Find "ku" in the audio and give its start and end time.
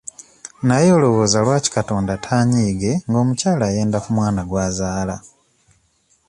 4.03-4.09